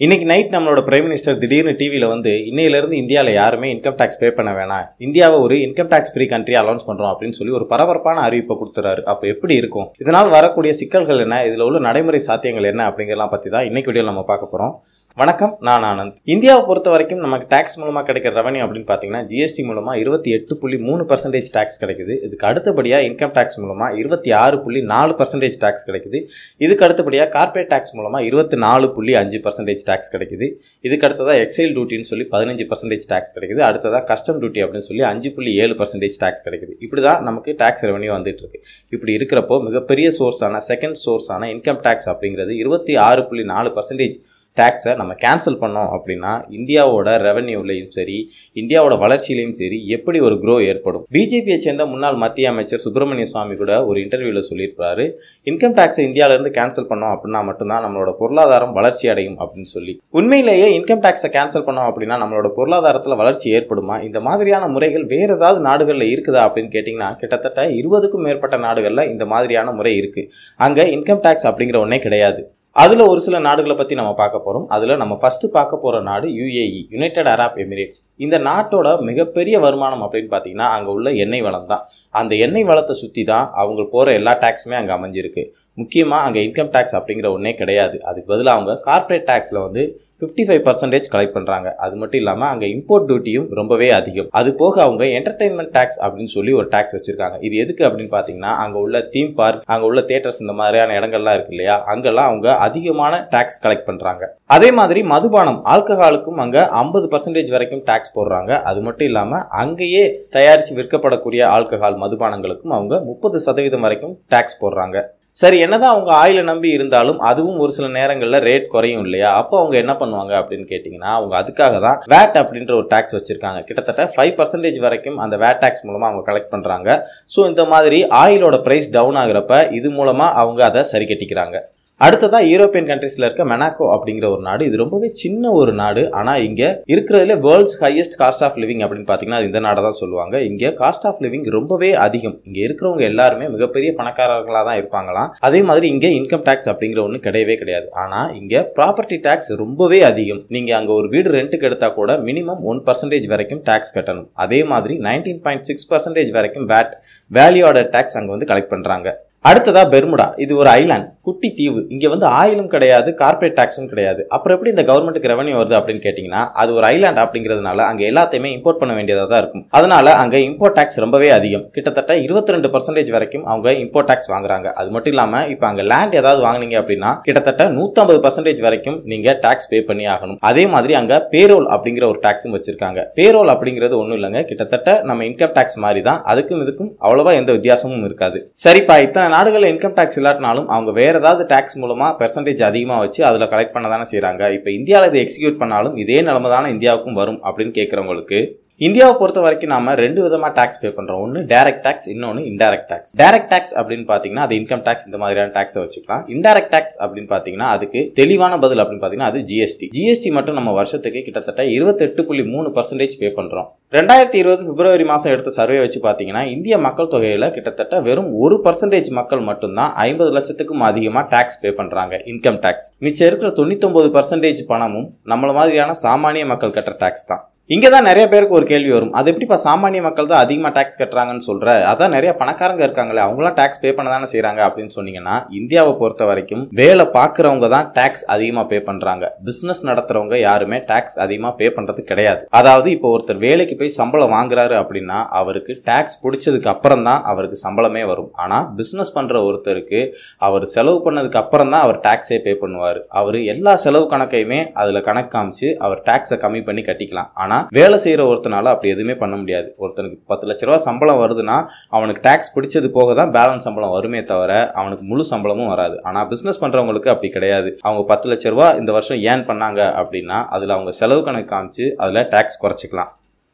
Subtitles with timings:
[0.00, 4.50] இன்றைக்கி நைட் நம்மளோட prime minister திடீர்னு டிவியில் வந்து இன்னையிலேருந்து இந்தியாவில் யாருமே இன்கம் டேக்ஸ் பே பண்ண
[4.58, 4.86] வேணாம்.
[5.06, 9.02] இந்தியாவை ஒரு income tax free country announce பண்ணுறோம் அப்படின்னு சொல்லி ஒரு பரபரப்பான அறிவிப்பை கொடுத்துறாரு.
[9.12, 9.86] அப்போ எப்படி இருக்கும்?
[10.02, 11.36] இதனால் வரக்கூடிய சிக்கல்கள் என்ன?
[11.48, 12.88] இதில் உள்ள நடைமுறை சாத்தியங்கள் என்ன?
[12.90, 14.74] அப்படிங்கிறலாம் பற்றி தான் இன்னைக்கு வீடியோ நம்ம பார்க்க போகிறோம்
[15.20, 16.14] வணக்கம் நான் ஆனந்த்.
[16.32, 20.76] இந்தியாவை பொறுத்த வரைக்கும் நமக்கு டேக்ஸ் மூலமாக கிடைக்கிற ரெவன்யூ அப்படின்னு பார்த்தீங்கன்னா ஜிஎஸ்டி மூலமாக இருபத்தி எட்டு புள்ளி
[20.86, 22.14] மூணு பர்சன்டேஜ் டேக்ஸ் கிடைக்குது.
[22.26, 26.18] இதுக்கு அடுத்தபடியாக இன்கம் டேக்ஸ் மூலமாக இருபத்தி ஆறு புள்ளி நாலு பர்சன்டேஜ் டேக்ஸ் கிடைக்குது.
[26.64, 30.48] இதுக்கு அடுத்தபடியாக கார்பரேட் டேக்ஸ் மூலமாக இருபத்தி நாலு புள்ளி அஞ்சு பர்சன்டேஜ் டேக்ஸ் கிடைக்குது.
[30.88, 33.62] இதுக்கு அடுத்ததாக எக்ஸைல் டியூட்டின்னு சொல்லி பதினஞ்சு பர்சன்டேஜ் டேக்ஸ் கிடைக்குது.
[33.70, 36.74] அடுத்ததாக கஸ்டம் டியூட்டி அப்படின்னு சொல்லி அஞ்சு புள்ளி ஏழு பர்சன்டேஜ் டேக்ஸ் கிடைக்குது.
[36.86, 38.60] இப்படி தான் நமக்கு டேக்ஸ் ரெவன்யூ வந்துட்டு இருக்கு
[38.96, 44.18] இப்படி இருக்கிறப்போ மிகப்பெரிய சோர்ஸான செகண்ட் சோர்ஸான இன்கம் டேக்ஸ் அப்படிங்கிறது இருபத்தி ஆறு புள்ளி நாலு பர்சன்டேஜ்
[44.56, 48.16] டேக்ஸை நம்ம கேன்சல் பண்ணோம் அப்படின்னா இந்தியாவோட ரெவன்யூலையும் சரி
[48.56, 51.04] இந்தியாவோட வளர்ச்சியிலையும் சரி எப்படி ஒரு க்ரோ ஏற்படும்?
[51.12, 55.06] பிஜேபியை சேர்ந்த முன்னாள் மத்திய அமைச்சர் சுப்பிரமணிய சுவாமி கூட ஒரு இன்டர்வியூவில் சொல்லியிருப்பாரு
[55.46, 59.94] இன்கம் டேக்ஸை இந்தியாவிலேருந்து கேன்சல் பண்ணோம் அப்படின்னா மட்டும்தான் நம்மளோட பொருளாதாரம் வளர்ச்சி அடையும் அப்படின்னு சொல்லி.
[60.10, 64.02] உண்மையிலேயே இன்கம் டேக்ஸை கேன்சல் பண்ணோம் அப்படின்னா நம்மளோட பொருளாதாரத்தில் வளர்ச்சி ஏற்படுமா?
[64.02, 69.72] இந்த மாதிரியான முறைகள் வேற ஏதாவது நாடுகளில் இருக்குதா அப்படின்னு கேட்டிங்கன்னா கிட்டத்தட்ட இருபதுக்கும் மேற்பட்ட நாடுகளில் இந்த மாதிரியான
[69.72, 72.42] முறை இருக்குது அங்கே இன்கம் டேக்ஸ் அப்படிங்கிற ஒன்றே கிடையாது.
[72.76, 76.62] அதில் ஒரு சில நாடுகளை பற்றி நம்ம பார்க்க போகிறோம் அதில் நம்ம ஃபஸ்ட்டு பார்க்க போகிற நாடு யுஏஇ
[76.88, 81.82] யுனைடெட் அரப் எமிரேட்ஸ் இந்த நாட்டோட மிகப்பெரிய வருமானம் அப்படின்னு பார்த்தீங்கன்னா அங்கே உள்ள எண்ணெய் வளம் தான்
[82.14, 85.44] அந்த எண்ணெய் வளத்தை சுற்றி தான் அவங்க போகிற எல்லா டேக்ஸுமே அங்கே அமைஞ்சிருக்கு.
[85.80, 87.98] முக்கியமாக அங்கே இன்கம் டேக்ஸ் அப்படிங்கிற ஒன்றே கிடையாது.
[88.08, 89.82] அதுக்கு பதிலாக அவங்க கார்ப்பரேட் டேக்ஸில் வந்து
[90.22, 94.28] ஃபிஃப்டி ஃபைவ் பர்சன்டேஜ் கலெக்ட் பண்ணுறாங்க அது மட்டும் இல்லாமல் அங்கே இம்போர்ட் டியூட்டியும் ரொம்பவே அதிகம்.
[94.40, 97.36] அது போக அவங்க என்டர்டைன்மெண்ட் டேக்ஸ் அப்படின்னு சொல்லி ஒரு டேக்ஸ் வச்சிருக்காங்க.
[97.46, 101.54] இது எதுக்கு அப்படின்னு பார்த்தீங்கன்னா அங்கே உள்ள தீம் பார்க் அங்கே உள்ள தேட்டர்ஸ் இந்த மாதிரியான இடங்கள்லாம் இருக்கு
[101.56, 101.76] இல்லையா?
[101.92, 108.14] அங்கெல்லாம் அவங்க அதிகமான டேக்ஸ் கலெக்ட் பண்ணுறாங்க அதே மாதிரி மதுபானம் ஆல்கஹாலுக்கும் அங்கே ஐம்பது பர்சன்டேஜ் வரைக்கும் டேக்ஸ்
[108.18, 108.52] போடுறாங்க.
[108.72, 110.04] அது மட்டும் இல்லாமல் அங்கேயே
[110.36, 114.98] தயாரித்து விற்கப்படக்கூடிய ஆல்கஹால் மதுபானங்களுக்கும் அவங்க முப்பது சதவீதம் வரைக்கும் டேக்ஸ் போடுறாங்க.
[115.36, 119.30] சரி என்னதான் அவங்க ஆயிலை நம்பி இருந்தாலும் அதுவும் ஒரு சில நேரங்களில் ரேட் குறையும் இல்லையா?
[119.40, 123.60] அப்போ அவங்க என்ன பண்ணுவாங்க அப்படின்னு கேட்டிங்கன்னா அவங்க அதுக்காக தான் வேட் அப்படின்ற ஒரு டேக்ஸ் வச்சுருக்காங்க.
[123.68, 126.98] கிட்டத்தட்ட ஃபைவ் பர்சன்டேஜ் வரைக்கும் அந்த வேட் டேக்ஸ் மூலமாக அவங்க கலெக்ட் பண்ணுறாங்க
[127.34, 131.56] ஸோ இந்த மாதிரி ஆயிலோட ப்ரைஸ் டவுன் ஆகிறப்ப இது மூலமாக அவங்க அதை சரி கட்டிக்கிறாங்க.
[132.00, 134.62] அடுத்ததான் யூரோப்பியன் கண்ட்ரீஸில் இருக்க மெனாக்கோ அப்படிங்கிற ஒரு நாடு.
[134.68, 136.02] இது ரொம்பவே சின்ன ஒரு நாடு.
[136.18, 140.34] ஆனால் இங்கே இருக்கிறதுல world's highest cost of living அப்படின்னு பார்த்தீங்கன்னா அது இந்த நாடை தான் சொல்லுவாங்க.
[140.48, 142.36] இங்கே காஸ்ட் ஆஃப் லிவிங் ரொம்பவே அதிகம்.
[142.48, 145.30] இங்கே இருக்கிறவங்க எல்லாருமே மிகப்பெரிய பணக்காரர்களாக தான் இருப்பாங்களாம்.
[145.48, 147.88] அதே மாதிரி இங்கே இன்கம் டேக்ஸ் அப்படிங்கிற ஒன்று கிடையவே கிடையாது.
[148.04, 150.42] ஆனால் இங்கே ப்ராப்பர்ட்டி டேக்ஸ் ரொம்பவே அதிகம்.
[150.56, 154.30] நீங்கள் அங்கே ஒரு வீடு ரெண்ட்டுக்கு எடுத்தால் கூட மினிமம் ஒன் பர்சன்டேஜ் வரைக்கும் டேக்ஸ் கட்டணும்.
[154.46, 156.94] அதே மாதிரி நைன்டீன் பாயிண்ட் சிக்ஸ் பர்சன்டேஜ் வரைக்கும் வேட்
[157.30, 159.10] வேல்யூ ஆர்டர் டேக்ஸ் அங்கே வந்து கலெக்ட் பண்ணுறாங்க
[159.50, 160.26] அடுத்ததா பெர்முடா.
[160.44, 161.80] இது ஒரு ஐலாண்ட் குட்டி தீவு.
[161.94, 164.20] இங்க வந்து ஆயிலும் கிடையாது கார்பரேட் டாக்ஸும் கிடையாது.
[164.34, 168.80] அப்புறம் எப்படி இந்த கவர்மெண்ட்டுக்கு ரெவன்யூ வருது அப்படின்னு கேட்டீங்கன்னா அது ஒரு ஐலாண்ட் அப்படிங்கிறதுனால அங்க எல்லாத்தையுமே இம்போர்ட்
[168.80, 169.64] பண்ண வேண்டியதாக தான் இருக்கும்.
[169.78, 171.64] அதனால அங்க இம்போர்ட் டாக்ஸ் ரொம்பவே அதிகம்.
[171.76, 174.68] கிட்டத்தட்ட இருபத்தி ரெண்டு பர்சன்டேஜ் வரைக்கும் அவங்க இம்போர்ட் டாக்ஸ் வாங்குறாங்க.
[174.82, 179.70] அது மட்டும் இல்லாம இப்போ அங்க லேண்ட் ஏதாவது வாங்குனீங்க அப்படின்னா கிட்டத்தட்ட நூத்தம்பது பர்சன்டேஜ் வரைக்கும் நீங்க டாக்ஸ்
[179.72, 180.38] பே பண்ணி ஆகணும்.
[180.52, 183.02] அதே மாதிரி அங்க பேரோல் அப்படிங்கிற ஒரு டாக்ஸும் வச்சிருக்காங்க.
[183.20, 184.42] பேரோல் அப்படிங்கிறது ஒன்றும் இல்லைங்க.
[184.52, 188.40] கிட்டத்தட்ட நம்ம இன்கம் டாக்ஸ் மாதிரி தான் அதுக்கும் இதுக்கும் அவ்வளவா எந்த வித்தியாசமும் இருக்காது.
[188.64, 193.50] சரிப்பா இத்தனை நாடுகளில் இன்கம் டேக்ஸ் இல்லாட்டினாலும் அவங்க வேறு ஏதாவது டேக்ஸ் மூலமாக பெர்சன்டேஜ் அதிகமாக வச்சு அதில்
[193.52, 197.74] கலெக்ட் பண்ண தானே செய்கிறாங்க இப்போ இந்தியாவில் இதை எக்ஸிக்யூட் பண்ணாலும் இதே நிலமை தானே இந்தியாவுக்கும் வரும் அப்படின்னு
[197.78, 198.40] கேட்குறவங்களுக்கு
[198.86, 201.18] இந்தியாவை பொறுத்த வரைக்கும் நாம ரெண்டு விதமா டாக்ஸ் பே பண்றோம்.
[201.24, 205.52] ஒன்று டேரக்ட் டாக்ஸ் இன்னொன்று இன்டெரக்ட் டாக்ஸ் டேரக்ட் டாக்ஸ் அப்படின்னு பாத்தீங்கன்னா அது இன்கம் டாக்ஸ் இந்த மாதிரியான
[205.56, 206.22] டேக்ஸை வச்சுக்கலாம்.
[206.34, 211.20] இன்டெரக்ட் டாக்ஸ் அப்படின்னு பாத்தீங்கன்னா அதுக்கு தெளிவான பதில் அப்படின்னு பாத்தீங்கன்னா அது ஜிஎஸ்டி ஜிஎஸ்டி மட்டும் நம்ம வருஷத்துக்கு
[211.26, 213.68] கிட்டத்தட்ட இருபத்தெட்டு புள்ளி மூணு பர்சன்டேஜ் பே பண்றோம்.
[213.98, 219.12] ரெண்டாயிரத்தி இருபது பிப்ரவரி மாதம் எடுத்த சர்வே வச்சு பார்த்தீங்கன்னா இந்திய மக்கள் தொகையில் கிட்டத்தட்ட வெறும் ஒரு பர்சன்டேஜ்
[219.20, 225.08] மக்கள் மட்டும்தான் ஐம்பது லட்சத்துக்கும் அதிகமாக டேக்ஸ் பே பண்ணுறாங்க இன்கம் டேக்ஸ் மிச்சம் இருக்கிற தொண்ணூத்தொம்பது பர்சன்டேஜ் பணமும்
[225.34, 227.44] நம்மள மாதிரியான சாமானிய மக்கள் கட்டுற டேக்ஸ் தான்.
[227.74, 229.12] இங்கே தான் நிறைய பேருக்கு ஒரு கேள்வி வரும்.
[229.18, 233.80] அது எப்படிப்பா சாமானிய மக்கள் தான் அதிகமாக டேக்ஸ் கட்டுறாங்கன்னு சொல்கிற அதான் நிறைய பணக்காரங்க இருக்காங்களே அவங்களாம் டேக்ஸ்
[233.84, 238.78] பே பண்ண தானே செய்கிறாங்க அப்படின்னு சொன்னீங்கன்னா இந்தியாவை பொறுத்த வரைக்கும் வேலை பார்க்குறவங்க தான் டேக்ஸ் அதிகமாக பே
[238.88, 242.42] பண்ணுறாங்க பிஸ்னஸ் நடத்துகிறவங்க யாருமே டேக்ஸ் அதிகமாக பே பண்ணுறது கிடையாது.
[242.60, 248.04] அதாவது இப்போ ஒருத்தர் வேலைக்கு போய் சம்பளம் வாங்குறாரு அப்படின்னா அவருக்கு டேக்ஸ் பிடிச்சதுக்கு அப்புறம் தான் அவருக்கு சம்பளமே
[248.12, 248.30] வரும்.
[248.42, 250.02] ஆனால் பிஸ்னஸ் பண்ணுற ஒருத்தருக்கு
[250.48, 253.00] அவர் செலவு பண்ணதுக்கு அப்புறம் தான் அவர் டேக்ஸே பே பண்ணுவார்.
[253.22, 257.32] அவர் எல்லா செலவு கணக்கையுமே அதில் கணக்கு காமிச்சு அவர் டேக்ஸை கம்மி பண்ணி கட்டிக்கலாம்.
[257.42, 259.68] ஆனால் வேலை செய்கிற ஒருத்தனால அப்படி எதுவுமே பண்ண முடியாது.
[259.82, 261.56] ஒருத்தனுக்கு பத்து லட்ச ரூபா சம்பளம் வருதுன்னா
[261.96, 265.96] அவனுக்கு டேக்ஸ் பிடிச்சது போக தான் பேலன்ஸ் சம்பளம் வருமே தவிர அவனுக்கு முழு சம்பளமும் வராது.
[266.10, 267.72] ஆனால் பிஸ்னஸ் பண்ணுறவங்களுக்கு அப்படி கிடையாது.
[267.86, 272.28] அவங்க பத்து லட்ச ரூபா இந்த வருஷம் ஏன் பண்ணாங்க அப்படின்னா அதில் அவங்க செலவு கணக்கு காமிச்சு அதில்
[272.36, 273.12] டேக்ஸ் குறைச்சிக்கலாம்.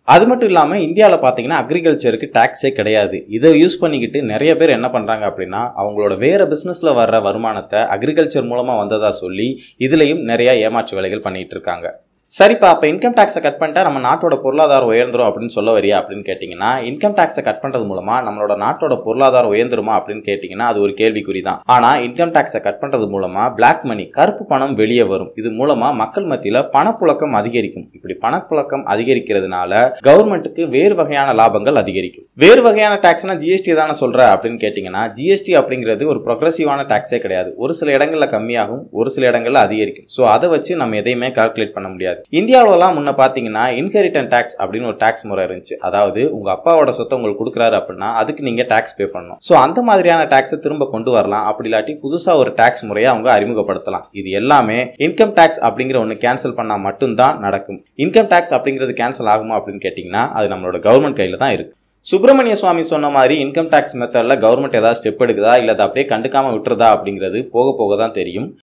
[0.08, 3.16] அது மட்டும் இல்லாமல் இந்தியாவில் பார்த்தீங்கன்னா அக்ரிகல்ச்சருக்கு டேக்ஸே கிடையாது.
[3.36, 8.80] இதை யூஸ் பண்ணிக்கிட்டு நிறைய பேர் என்ன பண்ணுறாங்க அப்படின்னா அவங்களோட வேறு பிஸ்னஸில் வர்ற வருமானத்தை அக்ரிகல்ச்சர் மூலமாக
[8.82, 9.48] வந்ததாக சொல்லி
[9.86, 11.88] இதுலேயும் நிறையா ஏமாற்று வேலைகள் பண்ணிகிட்டு இருக்காங்க.
[12.36, 16.70] சரிப்பா அப்போ இன்கம் டேக்ஸை கட் பண்ணிட்டா நம்ம நாட்டோட பொருளாதாரம் உயர்ந்துரும் அப்படின்னு சொல்ல வரியா அப்படின்னு கேட்டிங்கன்னா
[16.88, 21.60] இன்கம் டேக்ஸை கட் பண்ணுறது மூலமாக நம்மளோட நாட்டோட பொருளாதாரம் உயர்ந்துருமா அப்படின்னு கேட்டிங்கன்னா அது ஒரு கேள்விக்குறி தான்.
[21.74, 25.30] ஆனால் இன்கம் டேக்ஸை கட் பண்ணுறது மூலமாக பிளாக் மணி கருப்பு பணம் வெளியே வரும்.
[25.42, 27.86] இது மூலமாக மக்கள் மத்தியில் பணப்புழக்கம் அதிகரிக்கும்.
[27.98, 29.72] இப்படி பணப்புழக்கம் அதிகரிக்கிறதுனால
[30.08, 32.26] கவர்மெண்ட்டுக்கு வேறு வகையான லாபங்கள் அதிகரிக்கும்.
[32.44, 37.50] வேறு வகையான டேக்ஸ்னால் ஜிஎஸ்டி தானே சொல்கிற அப்படின்னு கேட்டிங்கன்னா ஜிஎஸ்டி அப்படிங்கிறது ஒரு ப்ரொக்ரஸிவான டேக்ஸே கிடையாது.
[37.64, 40.08] ஒரு சில இடங்களில் கம்மியாகும் ஒரு சில இடங்களில் அதிகரிக்கும்.
[40.18, 42.16] ஸோ அதை வச்சு நம்ம எதையுமே கால்குலேட் பண்ண முடியாது.
[42.38, 45.76] இந்தியாவிலலாம் முன்ன பார்த்தீங்கன்னா இன்ஹெரிட்டன் டேக்ஸ் அப்படின்னு ஒரு டேக்ஸ் முறை இருந்துச்சு.
[45.88, 49.40] அதாவது உங்க அப்பாவோட சொத்தை உங்களுக்கு கொடுக்குறாரு அப்படின்னா அதுக்கு நீங்க டேக்ஸ் பே பண்ணணும்.
[49.48, 51.46] ஸோ அந்த மாதிரியான டேக்ஸை திரும்ப கொண்டு வரலாம்.
[51.50, 54.06] அப்படி இல்லாட்டி புதுசா ஒரு டேக்ஸ் முறையை அவங்க அறிமுகப்படுத்தலாம்.
[54.20, 54.78] இது எல்லாமே
[55.08, 57.80] இன்கம் டேக்ஸ் அப்படிங்கிற ஒன்று கேன்சல் பண்ணால் மட்டும்தான் நடக்கும்.
[58.04, 61.74] இன்கம் டேக்ஸ் அப்படிங்கிறது கேன்சல் ஆகுமா அப்படின்னு கேட்டிங்கன்னா அது நம்மளோட கவர்மெண்ட் கையில் தான் இருக்கு.
[62.06, 65.54] சுப்பிரமணிய சுவாமி சொன்ன மாதிரி இன்கம் டேக்ஸ் மெத்தடில் கவர்மெண்ட் ஏதாவது ஸ்டெப் எடுக்குதா?
[65.60, 68.48] இல்லை அதை அப்படியே கண்டுக்காமல் விட்டுறதா அப்படிங்கிறது போக போக தான் தெரியும்.